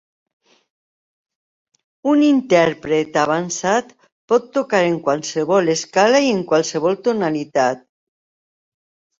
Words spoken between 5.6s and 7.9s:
escala i en qualsevol tonalitat.